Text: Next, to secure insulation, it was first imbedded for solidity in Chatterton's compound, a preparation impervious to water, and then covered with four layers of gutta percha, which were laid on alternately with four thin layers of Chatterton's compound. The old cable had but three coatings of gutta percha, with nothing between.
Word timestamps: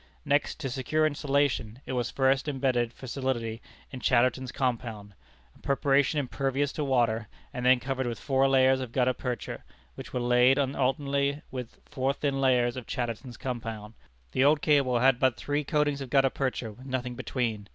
Next, 0.25 0.59
to 0.61 0.69
secure 0.71 1.05
insulation, 1.05 1.79
it 1.85 1.93
was 1.93 2.09
first 2.09 2.47
imbedded 2.47 2.91
for 2.91 3.05
solidity 3.05 3.61
in 3.91 3.99
Chatterton's 3.99 4.51
compound, 4.51 5.13
a 5.55 5.59
preparation 5.59 6.19
impervious 6.19 6.71
to 6.71 6.83
water, 6.83 7.27
and 7.53 7.63
then 7.63 7.79
covered 7.79 8.07
with 8.07 8.19
four 8.19 8.49
layers 8.49 8.79
of 8.79 8.93
gutta 8.93 9.13
percha, 9.13 9.63
which 9.93 10.11
were 10.11 10.19
laid 10.19 10.57
on 10.57 10.75
alternately 10.75 11.43
with 11.51 11.79
four 11.85 12.13
thin 12.13 12.41
layers 12.41 12.75
of 12.75 12.87
Chatterton's 12.87 13.37
compound. 13.37 13.93
The 14.31 14.43
old 14.43 14.63
cable 14.63 14.97
had 14.97 15.19
but 15.19 15.37
three 15.37 15.63
coatings 15.63 16.01
of 16.01 16.09
gutta 16.09 16.31
percha, 16.31 16.71
with 16.71 16.87
nothing 16.87 17.13
between. 17.13 17.69